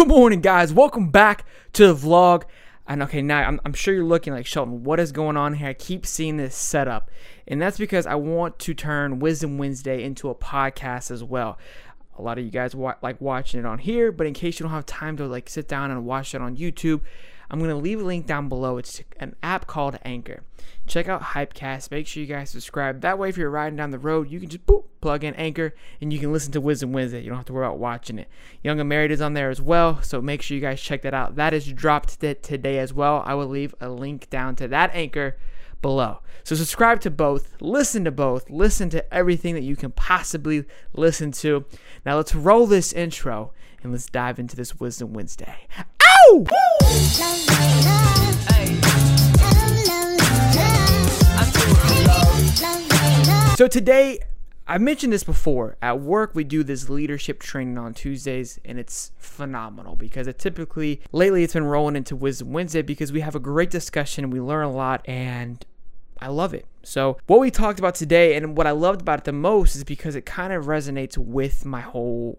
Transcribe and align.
Good 0.00 0.08
morning, 0.08 0.40
guys. 0.40 0.72
Welcome 0.72 1.10
back 1.10 1.44
to 1.74 1.88
the 1.88 1.94
vlog. 1.94 2.44
And 2.88 3.02
okay, 3.02 3.20
now 3.20 3.46
I'm, 3.46 3.60
I'm 3.66 3.74
sure 3.74 3.92
you're 3.92 4.02
looking 4.02 4.32
like 4.32 4.46
Shelton. 4.46 4.82
What 4.82 4.98
is 4.98 5.12
going 5.12 5.36
on 5.36 5.52
here? 5.52 5.68
I 5.68 5.74
keep 5.74 6.06
seeing 6.06 6.38
this 6.38 6.54
setup, 6.56 7.10
and 7.46 7.60
that's 7.60 7.76
because 7.76 8.06
I 8.06 8.14
want 8.14 8.58
to 8.60 8.72
turn 8.72 9.18
Wisdom 9.18 9.58
Wednesday 9.58 10.02
into 10.02 10.30
a 10.30 10.34
podcast 10.34 11.10
as 11.10 11.22
well. 11.22 11.58
A 12.18 12.22
lot 12.22 12.38
of 12.38 12.44
you 12.46 12.50
guys 12.50 12.74
wa- 12.74 12.94
like 13.02 13.20
watching 13.20 13.60
it 13.60 13.66
on 13.66 13.78
here, 13.78 14.10
but 14.10 14.26
in 14.26 14.32
case 14.32 14.58
you 14.58 14.64
don't 14.64 14.72
have 14.72 14.86
time 14.86 15.18
to 15.18 15.26
like 15.26 15.50
sit 15.50 15.68
down 15.68 15.90
and 15.90 16.06
watch 16.06 16.34
it 16.34 16.40
on 16.40 16.56
YouTube, 16.56 17.02
I'm 17.50 17.58
going 17.58 17.70
to 17.70 17.76
leave 17.76 18.00
a 18.00 18.04
link 18.04 18.26
down 18.26 18.48
below. 18.48 18.78
It's 18.78 19.02
an 19.18 19.34
app 19.42 19.66
called 19.66 19.98
Anchor. 20.04 20.44
Check 20.86 21.08
out 21.08 21.22
Hypecast. 21.22 21.90
Make 21.90 22.06
sure 22.06 22.22
you 22.22 22.28
guys 22.28 22.50
subscribe. 22.50 23.00
That 23.00 23.18
way, 23.18 23.28
if 23.28 23.36
you're 23.36 23.50
riding 23.50 23.76
down 23.76 23.90
the 23.90 23.98
road, 23.98 24.30
you 24.30 24.38
can 24.38 24.48
just 24.48 24.66
boop, 24.66 24.84
plug 25.00 25.24
in 25.24 25.34
Anchor 25.34 25.74
and 26.00 26.12
you 26.12 26.18
can 26.18 26.32
listen 26.32 26.52
to 26.52 26.60
Wisdom 26.60 26.92
Wednesday. 26.92 27.20
You 27.22 27.28
don't 27.28 27.38
have 27.38 27.46
to 27.46 27.52
worry 27.52 27.66
about 27.66 27.78
watching 27.78 28.18
it. 28.18 28.28
Young 28.62 28.78
and 28.78 28.88
Married 28.88 29.10
is 29.10 29.20
on 29.20 29.34
there 29.34 29.50
as 29.50 29.60
well, 29.60 30.00
so 30.02 30.20
make 30.20 30.42
sure 30.42 30.54
you 30.54 30.60
guys 30.60 30.80
check 30.80 31.02
that 31.02 31.14
out. 31.14 31.36
That 31.36 31.52
is 31.52 31.72
dropped 31.72 32.20
today 32.20 32.78
as 32.78 32.94
well. 32.94 33.22
I 33.26 33.34
will 33.34 33.48
leave 33.48 33.74
a 33.80 33.88
link 33.88 34.30
down 34.30 34.54
to 34.56 34.68
that 34.68 34.94
Anchor 34.94 35.36
below. 35.82 36.20
So 36.44 36.54
subscribe 36.54 37.00
to 37.02 37.10
both, 37.10 37.56
listen 37.60 38.04
to 38.04 38.10
both, 38.10 38.48
listen 38.48 38.90
to 38.90 39.14
everything 39.14 39.54
that 39.54 39.62
you 39.62 39.76
can 39.76 39.92
possibly 39.92 40.64
listen 40.92 41.32
to. 41.32 41.64
Now 42.04 42.16
let's 42.16 42.34
roll 42.34 42.66
this 42.66 42.92
intro 42.92 43.52
and 43.82 43.92
let's 43.92 44.06
dive 44.06 44.38
into 44.38 44.56
this 44.56 44.78
Wisdom 44.78 45.12
Wednesday. 45.12 45.66
Ow! 46.30 46.46
So 53.56 53.66
today, 53.66 54.20
I've 54.68 54.80
mentioned 54.80 55.12
this 55.12 55.24
before. 55.24 55.76
At 55.82 56.00
work, 56.00 56.34
we 56.34 56.44
do 56.44 56.62
this 56.62 56.88
leadership 56.88 57.40
training 57.40 57.78
on 57.78 57.94
Tuesdays, 57.94 58.60
and 58.64 58.78
it's 58.78 59.10
phenomenal 59.18 59.96
because 59.96 60.28
it 60.28 60.38
typically, 60.38 61.00
lately, 61.10 61.42
it's 61.42 61.54
been 61.54 61.64
rolling 61.64 61.96
into 61.96 62.14
Wisdom 62.14 62.52
Wednesday 62.52 62.82
because 62.82 63.10
we 63.10 63.20
have 63.20 63.34
a 63.34 63.40
great 63.40 63.70
discussion 63.70 64.30
we 64.30 64.40
learn 64.40 64.64
a 64.64 64.72
lot, 64.72 65.02
and 65.06 65.66
I 66.20 66.28
love 66.28 66.54
it. 66.54 66.64
So, 66.84 67.18
what 67.26 67.40
we 67.40 67.50
talked 67.50 67.80
about 67.80 67.96
today, 67.96 68.36
and 68.36 68.56
what 68.56 68.68
I 68.68 68.70
loved 68.70 69.00
about 69.02 69.18
it 69.18 69.24
the 69.24 69.32
most, 69.32 69.74
is 69.74 69.82
because 69.82 70.14
it 70.14 70.24
kind 70.24 70.52
of 70.52 70.66
resonates 70.66 71.18
with 71.18 71.66
my 71.66 71.80
whole 71.80 72.38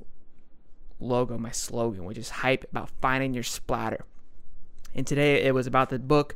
logo, 1.02 1.38
my 1.38 1.52
slogan, 1.52 2.06
which 2.06 2.18
is 2.18 2.30
hype 2.30 2.66
about 2.72 2.90
finding 3.02 3.34
your 3.34 3.44
splatter. 3.44 4.06
And 4.94 5.08
today 5.08 5.44
it 5.44 5.54
was 5.54 5.68
about 5.68 5.90
the 5.90 6.00
book 6.00 6.36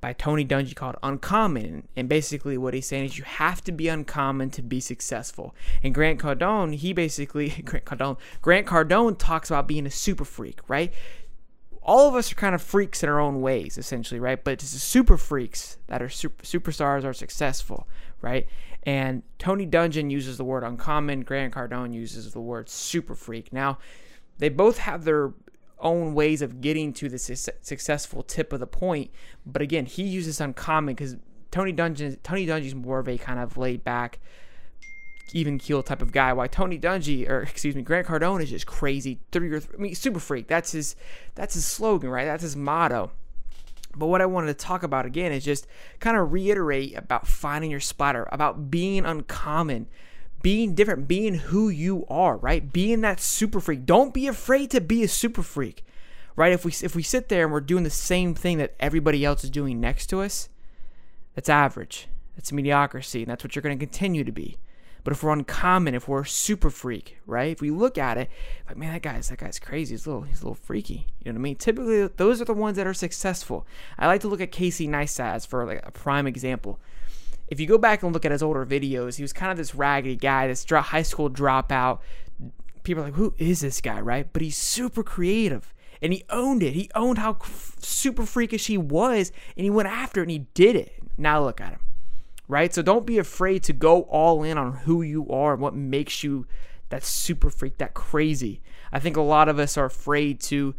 by 0.00 0.12
Tony 0.12 0.44
Dungy 0.44 0.74
called 0.74 0.96
Uncommon. 1.02 1.88
And 1.96 2.08
basically, 2.08 2.56
what 2.58 2.74
he's 2.74 2.86
saying 2.86 3.06
is 3.06 3.18
you 3.18 3.24
have 3.24 3.62
to 3.64 3.72
be 3.72 3.88
uncommon 3.88 4.50
to 4.50 4.62
be 4.62 4.80
successful. 4.80 5.54
And 5.82 5.94
Grant 5.94 6.20
Cardone, 6.20 6.74
he 6.74 6.92
basically, 6.92 7.48
Grant 7.64 7.84
Cardone, 7.84 8.18
Grant 8.42 8.66
Cardone 8.66 9.18
talks 9.18 9.50
about 9.50 9.66
being 9.66 9.86
a 9.86 9.90
super 9.90 10.24
freak, 10.24 10.60
right? 10.68 10.92
All 11.82 12.08
of 12.08 12.14
us 12.14 12.32
are 12.32 12.36
kind 12.36 12.54
of 12.54 12.62
freaks 12.62 13.02
in 13.02 13.08
our 13.08 13.20
own 13.20 13.40
ways, 13.40 13.78
essentially, 13.78 14.18
right? 14.18 14.42
But 14.42 14.54
it's 14.54 14.72
the 14.72 14.78
super 14.78 15.16
freaks 15.16 15.78
that 15.86 16.02
are 16.02 16.08
super, 16.08 16.44
superstars 16.44 17.04
are 17.04 17.12
successful, 17.12 17.86
right? 18.20 18.46
And 18.82 19.22
Tony 19.38 19.66
Dungy 19.66 20.10
uses 20.10 20.36
the 20.36 20.44
word 20.44 20.62
uncommon. 20.62 21.22
Grant 21.22 21.54
Cardone 21.54 21.94
uses 21.94 22.32
the 22.32 22.40
word 22.40 22.68
super 22.68 23.14
freak. 23.14 23.52
Now, 23.52 23.78
they 24.38 24.48
both 24.48 24.78
have 24.78 25.04
their 25.04 25.32
own 25.78 26.14
ways 26.14 26.42
of 26.42 26.60
getting 26.60 26.92
to 26.94 27.08
the 27.08 27.18
su- 27.18 27.52
successful 27.60 28.22
tip 28.22 28.52
of 28.52 28.60
the 28.60 28.66
point. 28.66 29.10
But 29.44 29.62
again, 29.62 29.86
he 29.86 30.02
uses 30.04 30.40
uncommon 30.40 30.94
because 30.94 31.16
Tony 31.50 31.72
Dungy 31.72 32.18
Tony 32.22 32.46
Dungy's 32.46 32.74
more 32.74 32.98
of 32.98 33.08
a 33.08 33.18
kind 33.18 33.38
of 33.38 33.56
laid 33.56 33.84
back, 33.84 34.18
even 35.32 35.58
keel 35.58 35.82
type 35.82 36.02
of 36.02 36.12
guy. 36.12 36.32
Why 36.32 36.46
Tony 36.46 36.78
Dungy 36.78 37.28
or 37.28 37.40
excuse 37.50 37.74
me, 37.74 37.82
Grant 37.82 38.06
Cardone 38.06 38.42
is 38.42 38.50
just 38.50 38.66
crazy. 38.66 39.20
Three 39.32 39.52
or 39.52 39.60
I 39.74 39.76
mean, 39.76 39.94
super 39.94 40.20
freak. 40.20 40.48
That's 40.48 40.72
his 40.72 40.96
that's 41.34 41.54
his 41.54 41.66
slogan, 41.66 42.10
right? 42.10 42.24
That's 42.24 42.42
his 42.42 42.56
motto. 42.56 43.10
But 43.96 44.08
what 44.08 44.20
I 44.20 44.26
wanted 44.26 44.48
to 44.48 44.54
talk 44.54 44.82
about 44.82 45.06
again 45.06 45.32
is 45.32 45.42
just 45.44 45.66
kind 46.00 46.18
of 46.18 46.30
reiterate 46.30 46.96
about 46.96 47.26
finding 47.26 47.70
your 47.70 47.80
splatter, 47.80 48.28
about 48.30 48.70
being 48.70 49.06
uncommon, 49.06 49.86
being 50.46 50.76
different, 50.76 51.08
being 51.08 51.34
who 51.34 51.68
you 51.68 52.06
are, 52.08 52.36
right? 52.36 52.72
Being 52.72 53.00
that 53.00 53.18
super 53.18 53.58
freak. 53.58 53.84
Don't 53.84 54.14
be 54.14 54.28
afraid 54.28 54.70
to 54.70 54.80
be 54.80 55.02
a 55.02 55.08
super 55.08 55.42
freak, 55.42 55.84
right? 56.36 56.52
If 56.52 56.64
we 56.64 56.70
if 56.82 56.94
we 56.94 57.02
sit 57.02 57.28
there 57.28 57.42
and 57.42 57.52
we're 57.52 57.58
doing 57.58 57.82
the 57.82 57.90
same 57.90 58.32
thing 58.32 58.58
that 58.58 58.76
everybody 58.78 59.24
else 59.24 59.42
is 59.42 59.50
doing 59.50 59.80
next 59.80 60.06
to 60.10 60.20
us, 60.20 60.48
that's 61.34 61.48
average. 61.48 62.06
That's 62.36 62.52
mediocrity, 62.52 63.22
and 63.22 63.30
that's 63.32 63.42
what 63.42 63.56
you're 63.56 63.62
going 63.64 63.76
to 63.76 63.84
continue 63.84 64.22
to 64.22 64.30
be. 64.30 64.56
But 65.02 65.14
if 65.14 65.24
we're 65.24 65.32
uncommon, 65.32 65.96
if 65.96 66.06
we're 66.06 66.20
a 66.20 66.26
super 66.28 66.70
freak, 66.70 67.18
right? 67.26 67.50
If 67.50 67.60
we 67.60 67.72
look 67.72 67.98
at 67.98 68.16
it, 68.16 68.30
like 68.68 68.76
man, 68.76 68.92
that 68.92 69.02
guy's 69.02 69.30
that 69.30 69.38
guy's 69.38 69.58
crazy. 69.58 69.94
He's 69.94 70.06
a 70.06 70.10
little 70.10 70.22
he's 70.22 70.42
a 70.42 70.44
little 70.44 70.54
freaky. 70.54 71.08
You 71.24 71.32
know 71.32 71.38
what 71.38 71.40
I 71.40 71.42
mean? 71.42 71.56
Typically, 71.56 72.06
those 72.06 72.40
are 72.40 72.44
the 72.44 72.54
ones 72.54 72.76
that 72.76 72.86
are 72.86 72.94
successful. 72.94 73.66
I 73.98 74.06
like 74.06 74.20
to 74.20 74.28
look 74.28 74.40
at 74.40 74.52
Casey 74.52 74.86
Neistat 74.86 75.34
as 75.34 75.44
for 75.44 75.66
like 75.66 75.84
a 75.84 75.90
prime 75.90 76.28
example 76.28 76.78
if 77.48 77.60
you 77.60 77.66
go 77.66 77.78
back 77.78 78.02
and 78.02 78.12
look 78.12 78.24
at 78.24 78.32
his 78.32 78.42
older 78.42 78.66
videos, 78.66 79.16
he 79.16 79.22
was 79.22 79.32
kind 79.32 79.52
of 79.52 79.58
this 79.58 79.74
raggedy 79.74 80.16
guy, 80.16 80.46
this 80.46 80.64
high 80.68 81.02
school 81.02 81.30
dropout. 81.30 82.00
People 82.82 83.02
are 83.02 83.06
like, 83.06 83.14
who 83.14 83.34
is 83.38 83.60
this 83.60 83.80
guy, 83.80 84.00
right? 84.00 84.32
But 84.32 84.42
he's 84.42 84.56
super 84.56 85.02
creative 85.02 85.74
and 86.00 86.12
he 86.12 86.24
owned 86.30 86.62
it. 86.62 86.74
He 86.74 86.90
owned 86.94 87.18
how 87.18 87.38
super 87.80 88.26
freakish 88.26 88.66
he 88.66 88.78
was 88.78 89.32
and 89.56 89.64
he 89.64 89.70
went 89.70 89.88
after 89.88 90.20
it 90.20 90.24
and 90.24 90.30
he 90.30 90.46
did 90.54 90.76
it. 90.76 90.92
Now 91.16 91.42
look 91.42 91.60
at 91.60 91.72
him, 91.72 91.80
right? 92.48 92.72
So 92.72 92.82
don't 92.82 93.06
be 93.06 93.18
afraid 93.18 93.62
to 93.64 93.72
go 93.72 94.02
all 94.02 94.42
in 94.42 94.58
on 94.58 94.72
who 94.78 95.02
you 95.02 95.28
are 95.28 95.54
and 95.54 95.62
what 95.62 95.74
makes 95.74 96.22
you 96.22 96.46
that 96.88 97.04
super 97.04 97.50
freak, 97.50 97.78
that 97.78 97.94
crazy. 97.94 98.62
I 98.92 99.00
think 99.00 99.16
a 99.16 99.22
lot 99.22 99.48
of 99.48 99.58
us 99.58 99.76
are 99.76 99.86
afraid 99.86 100.40
to 100.42 100.74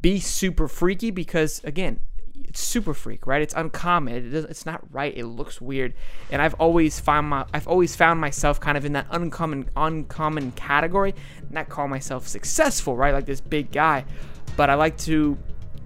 be 0.00 0.18
super 0.18 0.66
freaky 0.66 1.10
because, 1.10 1.62
again, 1.62 2.00
it's 2.42 2.60
super 2.60 2.94
freak, 2.94 3.26
right? 3.26 3.42
It's 3.42 3.54
uncommon. 3.54 4.14
It 4.14 4.34
it's 4.34 4.66
not 4.66 4.82
right. 4.92 5.16
It 5.16 5.26
looks 5.26 5.60
weird, 5.60 5.94
and 6.30 6.40
I've 6.42 6.54
always 6.54 7.00
found 7.00 7.28
my 7.28 7.44
I've 7.52 7.68
always 7.68 7.94
found 7.96 8.20
myself 8.20 8.60
kind 8.60 8.76
of 8.76 8.84
in 8.84 8.92
that 8.92 9.06
uncommon 9.10 9.70
uncommon 9.76 10.52
category. 10.52 11.14
Not 11.50 11.68
call 11.68 11.88
myself 11.88 12.26
successful, 12.28 12.96
right? 12.96 13.12
Like 13.12 13.26
this 13.26 13.40
big 13.40 13.70
guy, 13.70 14.04
but 14.56 14.70
I 14.70 14.74
like 14.74 14.96
to 14.98 15.38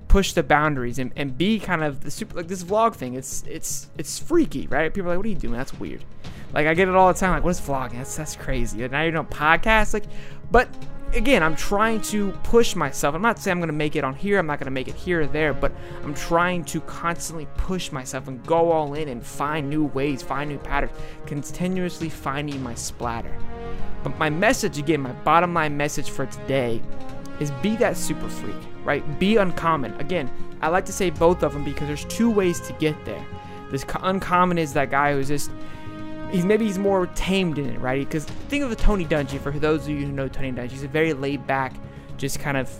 push 0.09 0.33
the 0.33 0.43
boundaries 0.43 0.99
and, 0.99 1.13
and 1.17 1.37
be 1.37 1.61
kind 1.61 1.85
of 1.85 2.01
the 2.01 2.11
super 2.11 2.37
like 2.37 2.49
this 2.49 2.65
vlog 2.65 2.95
thing. 2.95 3.15
It's 3.15 3.45
it's 3.47 3.89
it's 3.99 4.19
freaky, 4.19 4.67
right? 4.67 4.93
People 4.93 5.11
are 5.11 5.15
like, 5.15 5.19
what 5.19 5.27
are 5.27 5.31
you 5.31 5.35
doing? 5.35 5.55
That's 5.55 5.75
weird. 5.79 6.05
Like 6.53 6.67
I 6.67 6.75
get 6.75 6.89
it 6.89 6.95
all 6.95 7.13
the 7.13 7.19
time. 7.19 7.33
Like, 7.33 7.45
what 7.45 7.51
is 7.51 7.61
vlogging? 7.61 7.99
That's 7.99 8.17
that's 8.17 8.37
crazy. 8.37 8.83
And 8.83 8.93
now 8.93 9.03
you're 9.03 9.13
doing 9.13 9.27
podcasts. 9.27 9.93
like, 9.93 10.05
but 10.51 10.69
again, 11.15 11.43
I'm 11.43 11.57
trying 11.57 12.01
to 12.03 12.33
push 12.43 12.75
myself. 12.77 13.15
I'm 13.15 13.23
not 13.23 13.39
saying 13.39 13.53
I'm 13.53 13.59
going 13.61 13.69
to 13.69 13.73
make 13.73 13.97
it 13.97 14.05
on 14.05 14.15
here, 14.15 14.39
I'm 14.39 14.47
not 14.47 14.59
going 14.59 14.67
to 14.67 14.71
make 14.71 14.89
it 14.89 14.95
here 14.95 15.23
or 15.23 15.27
there, 15.27 15.55
but 15.55 15.73
I'm 16.03 16.15
trying 16.15 16.65
to 16.67 16.81
constantly 16.83 17.47
push 17.57 17.93
myself 17.93 18.29
and 18.29 18.45
go 18.47 18.71
all 18.71 18.95
in 18.95 19.09
and 19.09 19.25
find 19.25 19.69
new 19.69 19.85
ways, 19.87 20.23
find 20.23 20.51
new 20.51 20.59
patterns, 20.59 20.93
continuously 21.27 22.09
finding 22.09 22.63
my 22.63 22.75
splatter. 22.75 23.37
But 24.03 24.19
my 24.19 24.31
message, 24.31 24.79
again, 24.79 25.01
my 25.01 25.13
bottom 25.13 25.55
line 25.55 25.77
message 25.77 26.11
for 26.11 26.27
today 26.27 26.81
is 27.41 27.51
be 27.63 27.77
that 27.77 27.97
super 27.97 28.29
freak, 28.29 28.57
right? 28.85 29.19
Be 29.19 29.37
uncommon. 29.37 29.95
Again, 30.01 30.31
I 30.61 30.69
like 30.69 30.85
to 30.87 30.93
say 30.93 31.11
both 31.11 31.43
of 31.43 31.53
them 31.53 31.65
because 31.65 31.87
there's 31.87 32.05
two 32.07 32.31
ways 32.31 32.61
to 32.63 32.73
get 32.75 33.05
there. 33.05 33.25
This 33.71 33.85
uncommon 34.03 34.59
is 34.59 34.73
that 34.73 34.91
guy 34.91 35.13
who's 35.13 35.29
just 35.29 35.51
he's 36.31 36.45
maybe 36.45 36.65
he's 36.65 36.79
more 36.79 37.07
tamed 37.09 37.59
in 37.59 37.71
it, 37.71 37.81
right? 37.81 38.07
Because 38.07 38.25
think 38.25 38.63
of 38.65 38.71
the 38.71 38.77
Tony 38.77 39.05
Dungy. 39.05 39.39
For 39.41 39.53
those 39.53 39.83
of 39.83 39.91
you 39.91 40.07
who 40.07 40.13
know 40.13 40.29
Tony 40.29 40.53
Dungy, 40.53 40.71
he's 40.71 40.85
a 40.85 40.89
very 40.89 41.13
laid 41.13 41.47
back, 41.47 41.75
just 42.17 42.41
kind 42.41 42.57
of 42.57 42.71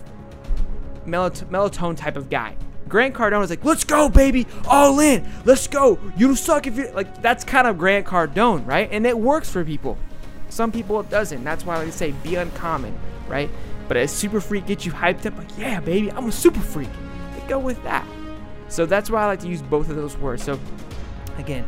melatonin 1.05 1.97
type 1.97 2.17
of 2.17 2.29
guy. 2.29 2.55
Grant 2.87 3.13
Cardone 3.13 3.43
is 3.43 3.49
like, 3.51 3.63
let's 3.63 3.83
go, 3.83 4.09
baby, 4.09 4.47
all 4.67 4.99
in, 4.99 5.29
let's 5.45 5.67
go. 5.67 5.99
You 6.17 6.35
suck 6.35 6.65
if 6.65 6.75
you 6.75 6.89
like. 6.91 7.21
That's 7.21 7.43
kind 7.43 7.67
of 7.67 7.77
Grant 7.77 8.05
Cardone, 8.05 8.65
right? 8.65 8.89
And 8.91 9.05
it 9.05 9.17
works 9.17 9.49
for 9.49 9.63
people. 9.63 9.97
Some 10.49 10.71
people 10.71 10.99
it 10.99 11.09
doesn't. 11.09 11.43
That's 11.43 11.65
why 11.65 11.75
I 11.75 11.77
like 11.79 11.87
to 11.87 11.93
say 11.93 12.11
be 12.23 12.35
uncommon, 12.35 12.97
right? 13.27 13.49
But 13.87 13.97
a 13.97 14.07
super 14.07 14.41
freak 14.41 14.65
gets 14.65 14.85
you 14.85 14.91
hyped 14.91 15.25
up, 15.25 15.37
like, 15.37 15.55
yeah, 15.57 15.79
baby, 15.79 16.11
I'm 16.11 16.27
a 16.27 16.31
super 16.31 16.59
freak. 16.59 16.89
They 17.35 17.47
go 17.47 17.59
with 17.59 17.81
that. 17.83 18.07
So 18.67 18.85
that's 18.85 19.09
why 19.09 19.23
I 19.23 19.25
like 19.27 19.39
to 19.41 19.47
use 19.47 19.61
both 19.61 19.89
of 19.89 19.95
those 19.95 20.17
words. 20.17 20.43
So 20.43 20.59
again, 21.37 21.65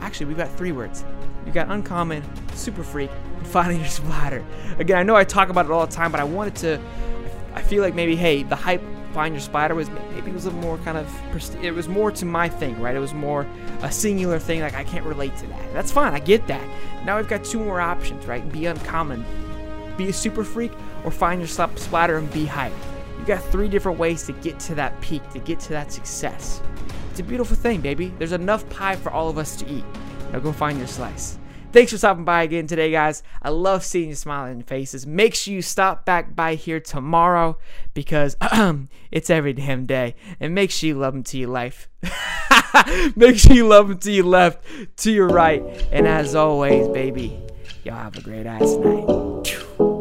Actually, 0.00 0.26
we've 0.26 0.36
got 0.36 0.50
three 0.56 0.72
words. 0.72 1.04
We've 1.44 1.54
got 1.54 1.68
uncommon, 1.68 2.22
super 2.54 2.82
freak, 2.82 3.10
and 3.36 3.46
finding 3.46 3.80
your 3.80 3.88
splatter. 3.88 4.44
Again, 4.78 4.98
I 4.98 5.02
know 5.02 5.16
I 5.16 5.24
talk 5.24 5.48
about 5.48 5.66
it 5.66 5.70
all 5.70 5.86
the 5.86 5.92
time, 5.92 6.10
but 6.10 6.20
I 6.20 6.24
wanted 6.24 6.56
to. 6.56 6.80
I 7.54 7.62
feel 7.62 7.82
like 7.82 7.94
maybe, 7.94 8.14
hey, 8.14 8.42
the 8.42 8.56
hype 8.56 8.82
find 9.12 9.34
your 9.34 9.40
splatter 9.40 9.74
was 9.74 9.90
maybe 9.90 10.30
it 10.30 10.34
was 10.34 10.46
a 10.46 10.50
more 10.50 10.78
kind 10.78 10.96
of 10.96 11.54
it 11.62 11.72
was 11.72 11.88
more 11.88 12.10
to 12.12 12.24
my 12.24 12.48
thing, 12.48 12.80
right? 12.80 12.94
It 12.94 13.00
was 13.00 13.14
more 13.14 13.46
a 13.82 13.90
singular 13.90 14.38
thing. 14.38 14.60
Like 14.60 14.74
I 14.74 14.84
can't 14.84 15.04
relate 15.04 15.36
to 15.38 15.46
that. 15.48 15.72
That's 15.72 15.90
fine. 15.90 16.12
I 16.12 16.20
get 16.20 16.46
that. 16.46 16.64
Now 17.04 17.16
we've 17.16 17.28
got 17.28 17.44
two 17.44 17.58
more 17.58 17.80
options, 17.80 18.26
right? 18.26 18.50
Be 18.52 18.66
uncommon, 18.66 19.24
be 19.96 20.08
a 20.08 20.12
super 20.12 20.44
freak, 20.44 20.72
or 21.04 21.10
find 21.10 21.40
your 21.40 21.48
splatter 21.48 22.18
and 22.18 22.32
be 22.32 22.46
hype. 22.46 22.72
You 23.18 23.26
got 23.26 23.42
three 23.44 23.68
different 23.68 23.98
ways 23.98 24.24
to 24.26 24.32
get 24.32 24.58
to 24.60 24.74
that 24.76 24.98
peak, 25.00 25.28
to 25.30 25.38
get 25.38 25.60
to 25.60 25.70
that 25.70 25.92
success. 25.92 26.62
It's 27.10 27.20
a 27.20 27.24
beautiful 27.24 27.56
thing, 27.56 27.80
baby. 27.80 28.12
There's 28.18 28.32
enough 28.32 28.68
pie 28.70 28.96
for 28.96 29.10
all 29.10 29.28
of 29.28 29.36
us 29.36 29.56
to 29.56 29.68
eat. 29.68 29.84
Now 30.32 30.38
go 30.38 30.52
find 30.52 30.78
your 30.78 30.86
slice. 30.86 31.38
Thanks 31.72 31.92
for 31.92 31.98
stopping 31.98 32.24
by 32.24 32.42
again 32.42 32.66
today, 32.66 32.90
guys. 32.90 33.22
I 33.42 33.50
love 33.50 33.84
seeing 33.84 34.08
your 34.08 34.16
smiling 34.16 34.62
faces. 34.62 35.06
Make 35.06 35.36
sure 35.36 35.54
you 35.54 35.62
stop 35.62 36.04
back 36.04 36.34
by 36.34 36.56
here 36.56 36.80
tomorrow 36.80 37.58
because 37.94 38.36
it's 39.12 39.30
every 39.30 39.52
damn 39.52 39.86
day. 39.86 40.16
And 40.40 40.52
make 40.52 40.72
sure 40.72 40.88
you 40.88 40.98
love 40.98 41.12
them 41.12 41.22
to 41.24 41.38
your 41.38 41.50
life. 41.50 41.88
make 43.16 43.38
sure 43.38 43.54
you 43.54 43.68
love 43.68 43.88
them 43.88 43.98
to 43.98 44.10
your 44.10 44.24
left, 44.24 44.64
to 44.98 45.12
your 45.12 45.28
right. 45.28 45.62
And 45.92 46.08
as 46.08 46.34
always, 46.34 46.88
baby, 46.88 47.40
y'all 47.84 47.94
have 47.94 48.16
a 48.16 48.20
great 48.20 48.46
ass 48.46 48.74
night. 48.76 49.99